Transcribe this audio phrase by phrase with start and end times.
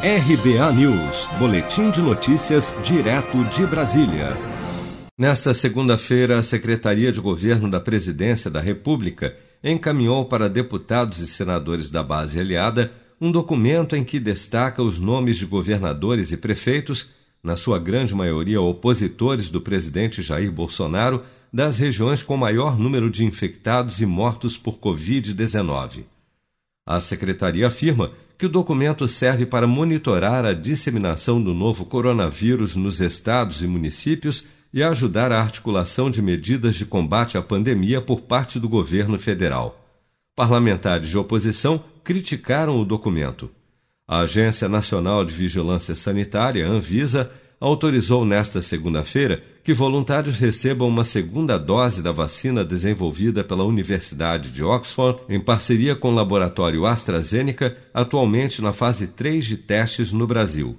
[0.00, 4.36] RBA News, Boletim de Notícias, direto de Brasília.
[5.18, 11.90] Nesta segunda-feira, a Secretaria de Governo da Presidência da República encaminhou para deputados e senadores
[11.90, 17.10] da base aliada um documento em que destaca os nomes de governadores e prefeitos,
[17.42, 23.24] na sua grande maioria opositores do presidente Jair Bolsonaro, das regiões com maior número de
[23.24, 26.04] infectados e mortos por Covid-19.
[26.86, 33.00] A secretaria afirma que o documento serve para monitorar a disseminação do novo coronavírus nos
[33.00, 38.60] estados e municípios e ajudar a articulação de medidas de combate à pandemia por parte
[38.60, 39.84] do governo federal.
[40.36, 43.50] Parlamentares de oposição criticaram o documento.
[44.06, 47.30] A Agência Nacional de Vigilância Sanitária, Anvisa,
[47.60, 54.62] autorizou nesta segunda-feira que voluntários recebam uma segunda dose da vacina desenvolvida pela Universidade de
[54.62, 60.78] Oxford em parceria com o laboratório AstraZeneca, atualmente na fase 3 de testes no Brasil.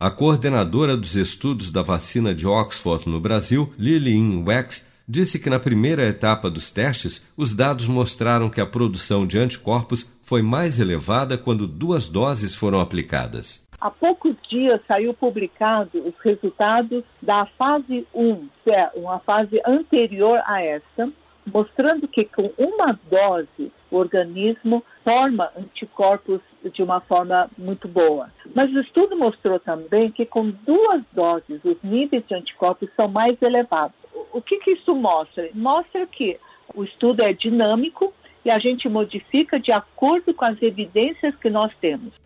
[0.00, 5.60] A coordenadora dos estudos da vacina de Oxford no Brasil, Lillian Wex, disse que na
[5.60, 11.36] primeira etapa dos testes, os dados mostraram que a produção de anticorpos foi mais elevada
[11.36, 13.62] quando duas doses foram aplicadas.
[13.82, 20.62] Há poucos dias saiu publicado os resultados da fase 1, é uma fase anterior a
[20.62, 21.12] essa,
[21.44, 26.40] mostrando que com uma dose o organismo forma anticorpos
[26.72, 28.30] de uma forma muito boa.
[28.54, 33.36] Mas o estudo mostrou também que com duas doses os níveis de anticorpos são mais
[33.42, 33.96] elevados.
[34.32, 35.50] O que, que isso mostra?
[35.54, 36.38] Mostra que
[36.72, 41.72] o estudo é dinâmico e a gente modifica de acordo com as evidências que nós
[41.80, 42.22] temos.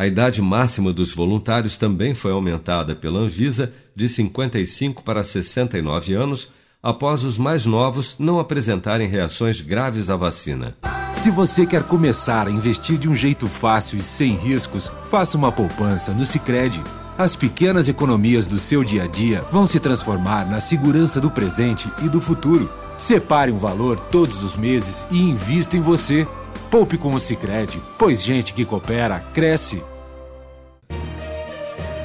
[0.00, 6.50] A idade máxima dos voluntários também foi aumentada pela Anvisa de 55 para 69 anos,
[6.82, 10.74] após os mais novos não apresentarem reações graves à vacina.
[11.16, 15.52] Se você quer começar a investir de um jeito fácil e sem riscos, faça uma
[15.52, 16.82] poupança no Sicredi.
[17.18, 21.92] As pequenas economias do seu dia a dia vão se transformar na segurança do presente
[22.02, 22.72] e do futuro.
[22.96, 26.26] Separe um valor todos os meses e invista em você.
[26.70, 29.82] Poupe com o Sicredi, pois gente que coopera cresce.